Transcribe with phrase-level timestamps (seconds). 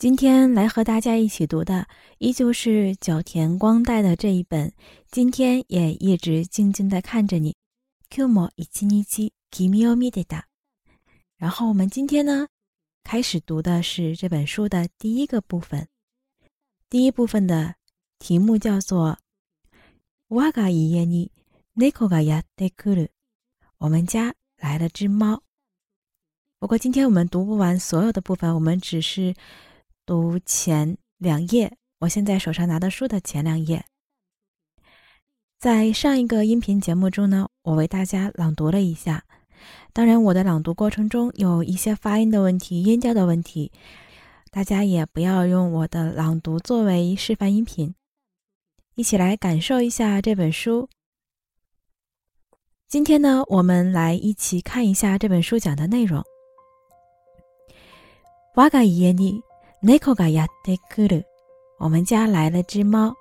[0.00, 1.88] 今天来和大家一起读的，
[2.18, 4.70] 依旧是角田光代的这一本。
[5.10, 7.56] 今天也一直静静的看着你。
[8.10, 10.42] Kumo ichinichi kimi o mideta。
[11.38, 12.48] 然后我们今天呢，
[13.04, 15.88] 开始读的是这本书的第一个部分。
[16.90, 17.76] 第一部分的
[18.18, 19.16] 题目叫做“
[20.28, 21.30] 我が家に
[21.74, 23.08] 猫がやってくる”。
[23.78, 25.40] 我们家来了只猫。
[26.58, 29.34] 不过今天我们读不完所有的部分，我们只是。
[30.11, 33.85] 读前两页，我现在手上拿的书的前两页。
[35.57, 39.23] 在上一个音频节目中呢，我为大家朗读了一下。
[39.93, 43.71] 当然，我的朗读过程中有一些发音的问题、音调的问题，
[44.51, 47.95] 大家也不要用我的朗读作为示范音频。
[48.95, 50.89] 一起来感受一下这本书。
[52.89, 56.21] 今天呢，我们来一起看一下这本书讲的内容。
[58.55, 59.41] 瓦嘎耶尼。
[59.83, 61.25] 猫がやってくる。
[61.79, 63.15] 我们家来了只猫。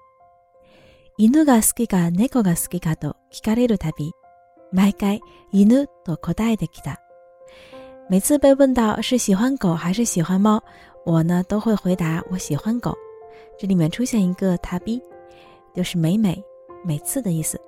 [1.17, 4.13] 犬が好きか猫が好きかと聞かれるたび、
[4.71, 7.01] 毎回犬と答えてきた。
[8.11, 10.63] 每次被问到是喜欢狗还是喜欢猫，
[11.07, 12.95] 我呢都会回答我喜欢狗。
[13.59, 15.01] 这里面出现一个たび，
[15.75, 16.45] 就是每每、
[16.85, 17.59] 每次的意思。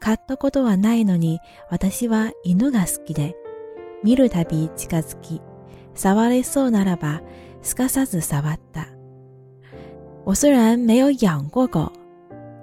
[0.00, 3.34] 飼ったことはないのに、私は犬が好きで、
[4.04, 5.40] 見るたび近づき、
[5.96, 7.22] 触れそうならば。
[7.61, 8.87] 斯卡萨子萨瓦达。
[10.23, 11.91] 我虽然没有养过狗，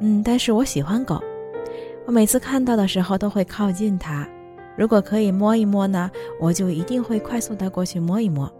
[0.00, 1.22] 嗯，但是我喜欢狗。
[2.06, 4.28] 我每次看到的时候都会靠近它。
[4.76, 6.10] 如果可以摸一摸呢，
[6.40, 8.50] 我就一定会快速的过去摸一摸。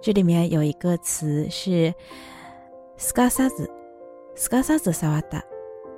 [0.00, 1.92] 这里面有一个词是
[2.96, 3.70] 斯卡萨子，
[4.34, 5.42] 斯卡萨子萨瓦达。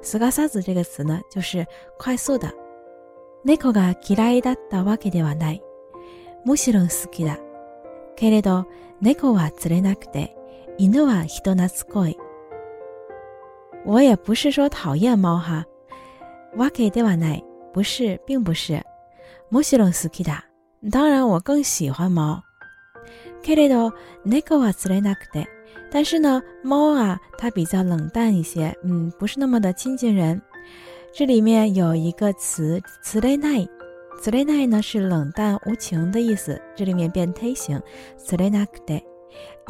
[0.02, 1.64] 斯卡萨子这个词呢，就是
[1.98, 2.52] 快速的。
[3.44, 5.62] 猫が嫌いだったわけではない。
[6.44, 7.38] むしろ好きだ。
[8.18, 8.66] けれど
[9.00, 10.36] 猫は釣れなくて、
[10.78, 12.16] 犬は人懐っこい。
[13.84, 15.66] 我也不是说讨厌猫哈，
[16.56, 18.82] わけではない，不是，并不是。
[19.50, 20.46] もちろん好きだ。
[20.90, 22.42] 当然我更喜欢猫。
[23.42, 23.92] けれど
[24.24, 25.46] 猫は釣れなくて，
[25.92, 30.40] 但是呢，猫啊，它比较冷淡一些，嗯，不是那么的亲近人。
[31.12, 33.68] 这里面有一个词，釣れない。
[34.21, 37.81] 此类奈呢是冷淡无情的意思，这里面变推形。
[38.17, 39.01] 此类奈克代，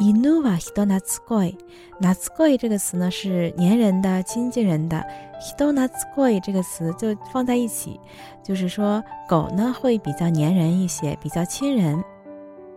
[0.00, 1.56] 伊努瓦希多纳兹贵，
[2.00, 5.04] 纳兹贵这个词呢是粘人的、亲近人的。
[5.40, 8.00] 希多纳兹贵这个词就放在一起，
[8.42, 12.02] 就是说狗呢会比较粘人一些，比较亲人。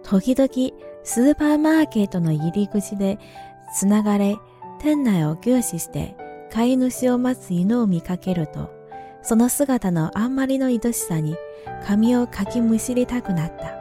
[0.04, 0.74] 時々
[1.04, 3.18] スーパーマーケットの入り口で
[3.74, 4.38] つながれ
[4.80, 6.16] 店内を凝視して
[6.52, 8.83] 飼い主を待つ犬を見かけると。
[9.23, 11.37] その姿のあんまりの愛しさに
[11.85, 13.77] 髪をかきむしりたくなった。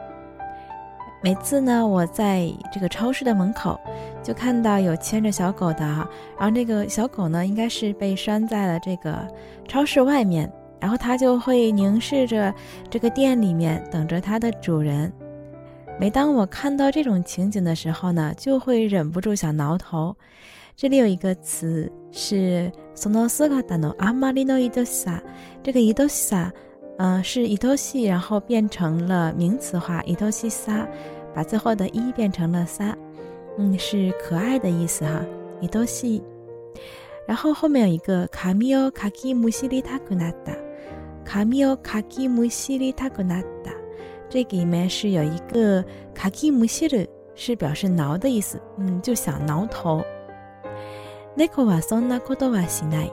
[1.20, 3.80] 每次呢，我在这个超市的门口
[4.22, 9.26] 就看到有牵着小狗的哈，然后那个小狗呢，应该是被拴在了这个
[9.66, 10.48] 超市外面，
[10.78, 12.54] 然后它就会凝视着
[12.88, 15.12] 这个店里面，等着它的主人。
[15.98, 20.14] 每当我看到这种情景的时候呢，就会忍不住想挠头。
[20.75, 25.21] 这里有一个词是 “sono sugata no amari no idosa”，
[25.61, 26.51] 这个 “idosa”
[26.97, 30.87] 嗯，是 “idosi”，，然后变成了名词化伊多西萨，
[31.33, 32.97] 把最后的一变成了萨，
[33.57, 35.23] 嗯，是可爱的意思哈
[35.61, 36.21] ，，“idosi”。
[37.27, 40.53] 然后后面有一个卡米奥卡基姆西里塔库纳达，
[41.23, 43.71] 卡米奥卡基姆西里塔库纳达，
[44.27, 45.85] 这个里面是有一个
[46.15, 50.03] 卡基姆西里，是表示挠的意思，嗯，就想挠头。
[51.36, 53.12] 猫はそんなことはしない。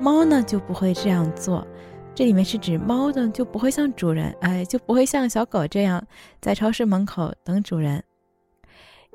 [0.00, 1.66] 猫呢就不会这样做。
[2.14, 6.02] 这里面是指猫呢就不会像主人，哎，就不会像小狗这样
[6.40, 8.02] 在超市门口等主人。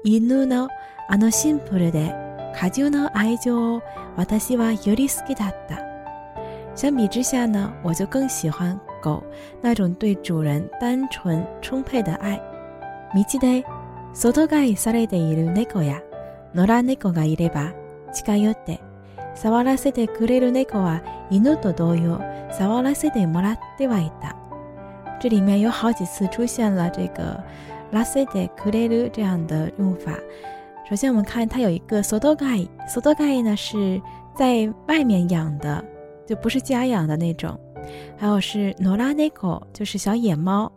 [0.04, 0.70] 犬の
[1.08, 2.14] あのシンプルで
[2.56, 3.82] 過剰な愛情を
[4.16, 5.84] 私はより好きだった。
[6.76, 9.24] 相比之下呢，我就更喜欢狗
[9.62, 12.38] 那种对主人单纯充沛的爱。
[13.14, 13.64] 道で
[14.14, 16.02] 外飼いされている猫や
[16.54, 17.74] 野良猫がいれば。
[18.14, 18.80] 近寄って
[19.36, 22.22] 触らせてくれる猫は犬と同様
[22.52, 24.36] 触らせてもらってはいた。
[25.20, 27.42] 这里面有好几次出现了这个
[27.92, 30.12] 拉塞德克雷鲁这样的用法。
[30.88, 34.00] 首先，我们看它有一个 sodogai，sodogai 呢是
[34.36, 35.84] 在外面养的，
[36.28, 37.60] 就不是家养的那种。
[38.18, 40.72] 还有是 nora neko，就是小野猫。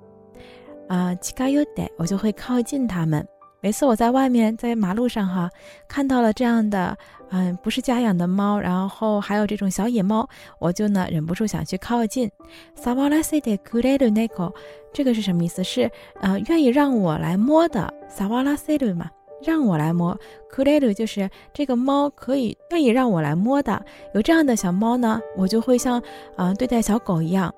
[0.89, 3.27] 啊，近寄って我就会靠近它们。
[3.63, 5.51] 每次我在外面，在马路上哈，
[5.89, 6.97] 看到了这样的，
[7.31, 10.29] 嗯，不是家养的猫，然后还有这种小野猫，
[10.61, 12.31] 我就呢忍不住想去靠近。
[12.77, 14.53] 萨瓦拉塞的库雷鲁内科，
[14.93, 15.65] 这个是什么意思？
[15.65, 15.91] 是
[16.21, 17.93] 呃，愿意让我来摸的。
[18.09, 19.11] 萨瓦拉塞鲁嘛，
[19.43, 20.17] 让我来摸。
[20.49, 23.85] くれる就是这个猫可以愿意让我来摸的。
[24.15, 26.01] 有这样的小猫呢，我就会像
[26.37, 27.53] 啊对待小狗一样。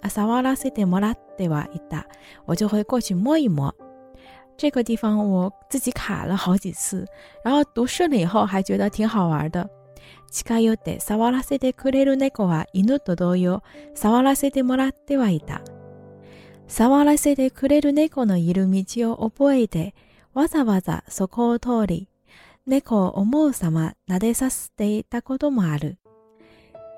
[0.00, 2.04] あさわらせてもらってはいた。
[2.46, 3.72] 我就会过去摸一摸。
[4.56, 7.06] 这个地方我自己卡了好几次，
[7.42, 9.68] 然后读顺了以后还觉得挺好玩的。
[10.30, 13.62] 近寄って触らせてくれる猫は犬と同様、
[13.94, 15.62] 触らせてもらってはいた。
[16.68, 19.94] 触らせてくれる猫のいる道を覚えて、
[20.32, 22.08] わざわざそこを通り、
[22.66, 25.98] 猫を思う様撫でさせていたこともある。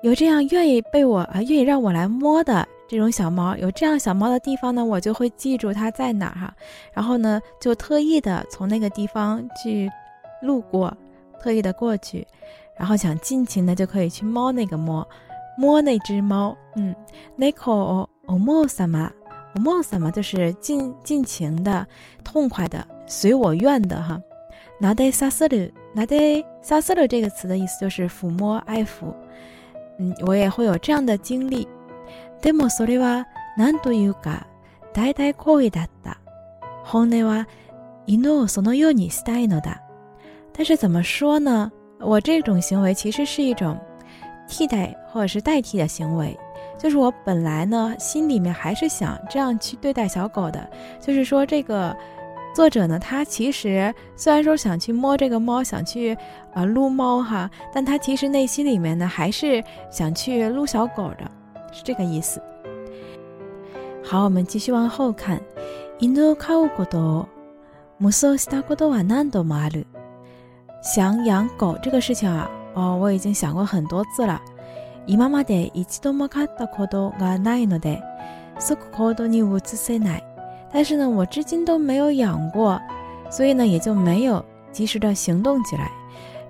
[0.01, 6.52] 有这样愿意被我啊，愿意让我来摸的 这种小猫，有这样小猫的地方呢，我就会记住它在哪儿哈。
[6.92, 9.88] 然后呢，就特意的从那个地方去
[10.42, 10.92] 路过，
[11.40, 12.26] 特意的过去，
[12.76, 15.06] 然后想尽情的就可以去摸那个摸，
[15.56, 16.56] 摸那只猫。
[16.74, 16.92] 嗯
[17.38, 19.08] ，neko omo sama。
[19.54, 21.86] 我梦什么就是尽尽情的、
[22.24, 24.20] 痛快的、随我愿的哈。
[24.80, 29.14] 拿得萨斯鲁，拿得萨斯鲁这个词的意思就是抚摸、爱抚。
[29.98, 31.68] 嗯，我也会有这样的经历。
[32.41, 33.27] でもそれは
[33.57, 34.47] 何というか
[34.93, 36.19] 大体行為だった。
[36.83, 37.47] 本音は
[38.05, 39.81] 犬をそのようにしたいのだ。
[40.53, 41.71] 但是怎么说呢？
[41.99, 43.77] 我这种行为其实是一种
[44.47, 46.37] 替代或者是代替的行为。
[46.77, 50.69] 就是我本来呢，心里面还是想这样去对待小狗的。
[51.01, 51.95] 就是说，这个
[52.53, 56.15] 作者呢，他其实虽然说想去摸这个猫，想去
[56.53, 61.31] 啊撸猫哈，但他其实内心里面呢，还是想去撸小狗的，
[61.71, 62.41] 是这个意思。
[64.03, 65.41] 好，我们继续往后看。
[70.83, 74.39] 想养狗这个事情啊，哦，我已经想过很多次了。
[75.07, 78.01] 今まで一度も飼ったことがないので、
[78.59, 80.23] 即行動に移せない。
[80.71, 82.79] 但是呢，我至今都没有养过，
[83.31, 85.89] 所以呢，也就没有及时的行动起来。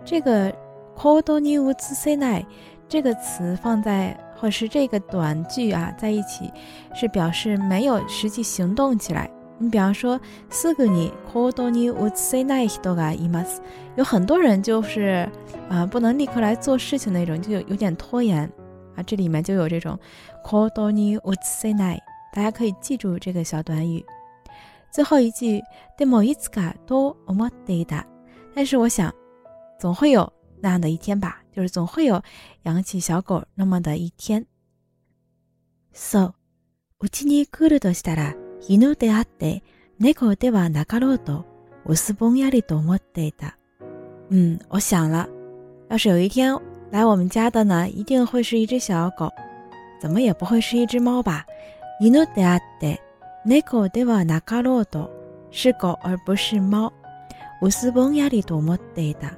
[0.04, 0.52] 这个
[0.96, 2.46] 行動に移せない
[2.90, 6.52] 这个词放在 或是这个短句啊在一起，
[6.94, 9.30] 是表示没有实际行动起来。
[9.58, 13.62] 你比方说，すぐに行動に移せない人がいます。
[13.96, 15.30] 有很多人就是，
[15.70, 18.52] 啊，不能立刻来做事情那种，就有有点拖延
[18.98, 19.04] 啊。
[19.04, 19.98] 这里面就有这种
[20.44, 22.00] 行動に移せない，
[22.34, 24.06] 大家可以记住这个小短语。
[24.92, 25.62] 最后一句，
[25.98, 28.04] でもいつかと思っていた。
[28.54, 29.10] 但是我想，
[29.80, 32.22] 总会有那样的一天吧， 就是总会有
[32.64, 34.46] 养起小狗那么的一天。
[35.94, 36.34] So，
[37.00, 38.36] うちに来るとしたら。
[38.68, 39.62] 犬であって
[40.00, 41.46] 猫ではなかろうと
[41.86, 43.58] 薄ぼんやりと思っていた。
[44.32, 45.30] 嗯，我想了，
[45.88, 46.60] 要是有一天
[46.90, 49.32] 来我们家的呢，一定会是一只小狗，
[50.02, 51.46] 怎么也不会是一只猫吧？
[52.02, 53.00] 犬であって
[53.46, 55.12] 猫ではなかろうと
[55.52, 56.92] 是狗而不是猫。
[57.62, 59.38] 薄ぼんやりと思っていた。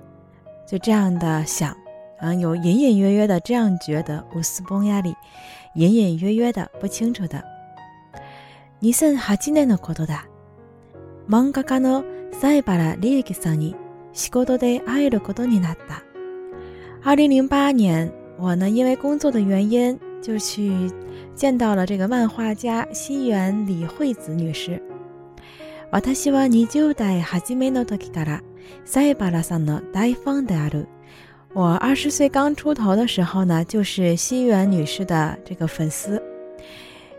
[0.65, 1.75] 就这样的想，
[2.21, 4.23] 嗯，有隐隐约约的这样觉得。
[4.33, 5.15] 薄ぼんやり，
[5.75, 7.43] 隐隐约约的，不清楚的。
[8.81, 10.25] 2008年のことだ。
[11.27, 13.75] 漫画家の西原利益さんに
[14.13, 16.03] 仕事で会えることになった。
[17.03, 20.91] 2008年，我呢因为工作的原因就去
[21.35, 24.81] 见到了这个漫画家西原李惠子女士。
[25.91, 28.41] 私は20代初めの時から
[28.85, 30.87] 西原さんの大ファンである。
[31.53, 36.21] 我二十岁刚出头的时候呢，就是西原女士的这个粉丝。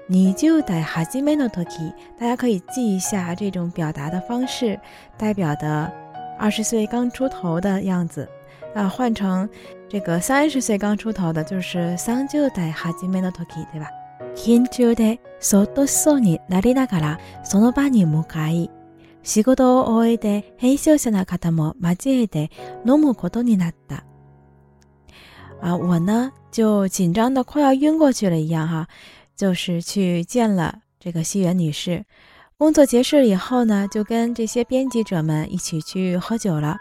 [0.06, 4.78] 你就得哈基梅诺托基，大家可以记一下这种表达的方式，
[5.18, 5.92] 代表的
[6.38, 8.28] 二十岁刚出头的样子。
[8.74, 9.48] 啊，换成
[9.88, 13.88] 这个三十岁刚出头的，就是三就得哈基梅诺托基，对吧？
[14.34, 18.70] 緊張でそっとそうになりながらその場に向かい、
[19.22, 22.50] 仕事を終えて編集者の方も交えて
[22.86, 24.04] 飲むことになった。
[25.63, 28.85] 啊，我呢就紧张的快要晕过去了一样哈。
[29.35, 32.03] 就是去见了这个西园女士，
[32.57, 36.77] 工作结束以后呢，就跟这些编辑者们一起去喝酒了。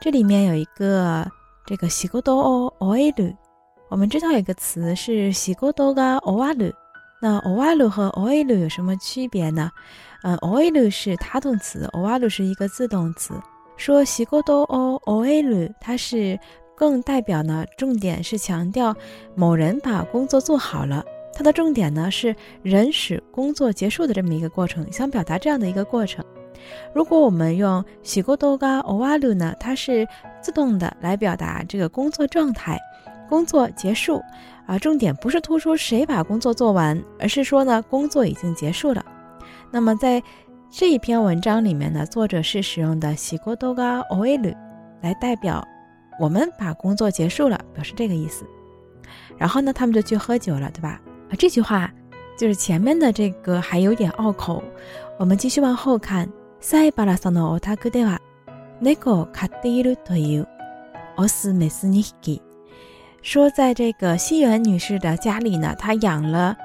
[0.00, 1.26] 这里面有一个
[1.64, 3.32] 这个西沟多欧欧埃鲁，
[3.88, 6.70] 我们知道有一个词是西沟多嘎欧瓦鲁，
[7.22, 9.70] 那欧瓦鲁和欧埃鲁有什么区别呢？
[10.22, 13.32] 嗯，欧埃鲁是他动词，欧瓦鲁是一个自动词。
[13.76, 16.38] 说西沟多欧欧埃鲁，它是
[16.78, 18.94] 更代表呢，重点是强调
[19.34, 21.04] 某人把工作做好了。
[21.34, 26.24] 它的重点呢是人使工作结束的这么一个过程，想表达这样的一个过程。
[26.94, 30.06] 如果我们用喜过多嘎欧瓦鲁呢，它是
[30.40, 32.78] 自动的来表达这个工作状态，
[33.28, 34.22] 工作结束
[34.66, 39.04] 啊，重点不是突出谁把工作做完，而是说呢工作已经结束了。
[39.70, 40.22] 那么在
[40.70, 44.52] 这一篇文章里面呢，作者是使用的喜过多嘎欧埃鲁
[45.00, 45.66] 来代表
[46.18, 48.44] 我们把工作结束了，表示这个意思。
[49.36, 51.00] 然后呢，他们就去喝酒了，对吧？
[51.30, 51.92] 啊，这句话
[52.36, 54.62] 就是前面的这个还有点拗口。
[55.18, 56.28] 我们继续往后看。
[56.60, 58.20] 塞巴拉桑诺奥塔克德瓦，
[58.80, 60.44] 那个卡蒂鲁托尤，
[61.14, 62.42] 奥斯美斯尼基，
[63.22, 66.56] 说在这个西园女士的家里呢，她养了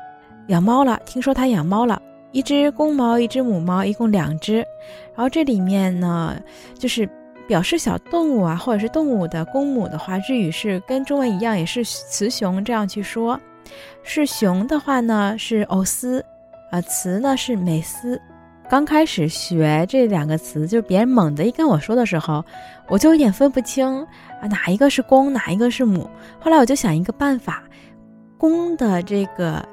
[0.48, 1.00] 养猫了。
[1.06, 4.56] 听说她养猫了，一只公猫，一只母猫，一共两只。
[4.56, 6.42] 然后这里面呢，
[6.74, 7.08] 就是
[7.48, 13.40] 表示小动物啊，或者是动物的公母的话，日语是跟中文一样，也是雌雄这样去说。
[14.04, 16.24] 是雄的话呢，是欧斯，
[16.72, 18.22] 啊，雌呢是美斯。
[18.70, 22.44] 刚开始学这两个词，就是别人猛地一跟我说的时候，
[22.88, 23.86] 我就有点分不清
[24.42, 26.10] 啊，哪一个是公，哪一个是母。
[26.40, 27.64] 后来我就想一个办法，
[28.38, 29.64] 公的这个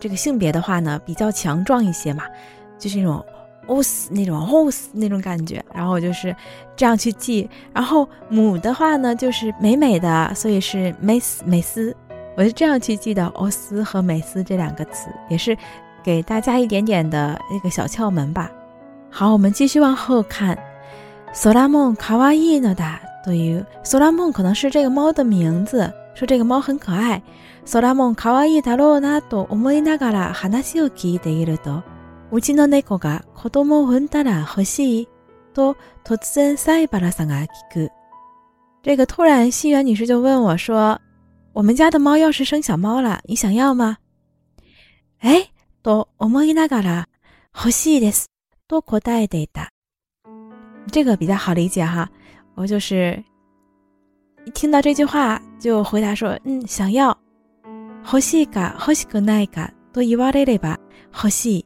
[0.00, 2.24] 这个性别的话呢，比较强壮一些嘛，
[2.78, 3.24] 就是那种
[3.67, 5.63] os 那种 os 那种感觉。
[5.73, 6.35] 然后我就是
[6.75, 7.49] 这样去记。
[7.73, 11.95] 然后母的话呢，就是美美的，所以是美斯美斯。
[12.35, 15.57] 我是这样去记的欧斯和美斯这两个词，也是。
[16.05, 18.51] 给大家一点点的那个小窍门吧。
[19.09, 20.57] 好，我们继续往后看。
[21.31, 22.83] 索拉梦卡哇伊呢的，
[23.23, 27.21] 对于索拉梦可能是这个猫的名字，说这个猫很可爱。
[27.63, 31.81] 索拉梦卡哇伊だろうなと思いながら話を聞いていると、
[32.31, 35.09] うちの猫が子供を産んだら欲しい
[35.53, 37.91] と突然塞巴拉桑が聞く。
[38.81, 40.99] 这个突然，西园女士就问我说：“
[41.53, 43.97] 我们家的猫要是生小猫了，你想要吗？”
[45.19, 45.49] 哎。
[45.83, 47.09] と思いながら
[47.53, 48.31] 欲しいです
[48.69, 49.67] と答えていた。
[50.89, 52.07] 这个比较好理解哈，
[52.55, 53.21] 我就是
[54.45, 57.17] 一听到这句话就回答说，嗯，想要。
[58.05, 60.79] 欲しいか欲しくないかと言われれば
[61.13, 61.65] 欲しい。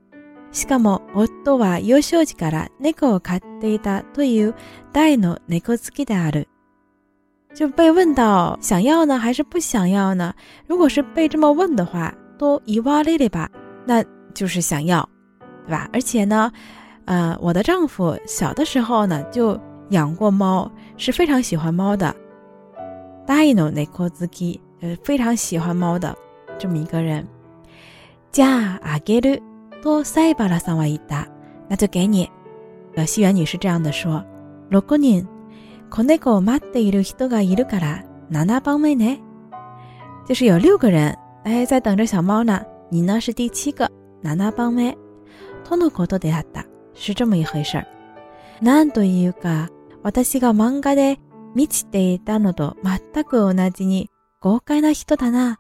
[0.52, 4.56] しかも夫は幼少時から猫を飼っていたという
[4.94, 6.48] 大の猫好きである。
[7.54, 10.34] 就被问到想要呢还是不想要呢？
[10.68, 13.50] 如果是被这么问的话，と言われれば
[13.86, 15.08] 那就是想要，
[15.66, 15.90] 对吧？
[15.92, 16.52] 而且呢，
[17.06, 22.16] 呃，我的丈夫小的时候呢就养过猫，是非常喜欢猫的。
[23.26, 26.16] Dino Nekozuki 呃，非常喜欢猫的
[26.60, 27.28] 这么一个人。
[28.32, 29.42] 加阿给鲁
[29.82, 31.28] 多塞巴拉桑瓦伊达，
[31.70, 32.30] 那就给你。
[32.96, 34.24] 呃，西园女士这样的说。
[34.70, 35.28] 六个人，
[35.90, 39.22] この子待っている人がいるから七番目ね。
[40.28, 42.66] 就是有六个人，哎，在等着小猫呢。
[42.90, 43.90] 你呢是第七个，
[44.24, 44.98] ナナバメ、
[45.64, 46.66] とのことであった。
[46.94, 47.88] 是这么一回事儿。
[48.62, 49.70] なんというか、
[50.04, 51.20] 私が漫画で
[51.54, 54.10] 見ていたのと全く同じに
[54.42, 55.60] 豪快な人だな。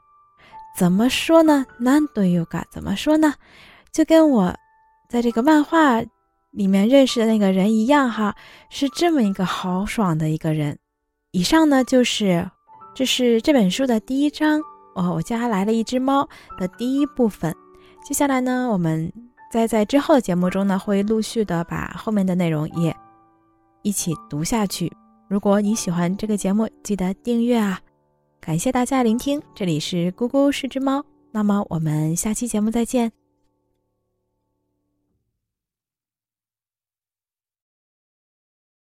[0.78, 1.66] 怎么说呢？
[1.80, 3.36] なんというか，怎么说呢？
[3.93, 4.55] 就跟我
[5.09, 6.03] 在这个漫画
[6.51, 8.35] 里面认识的那个人一样哈，
[8.71, 10.79] 是这么一个豪爽的一个人。
[11.31, 12.51] 以上呢就是，
[12.95, 14.61] 这是这本书的第一章。
[14.95, 17.55] 哦，我家来了一只猫的第一部分，
[18.05, 19.11] 接下来呢，我们
[19.51, 22.95] 再在之后的节目中呢，会陆续的把后面的内容也
[23.83, 24.93] 一起读下去。
[25.29, 27.81] 如果你喜欢这个节目，记得订阅啊！
[28.39, 33.22] 感谢大家聆听，这里是咕咕是只猫，那么我们下期节目再见。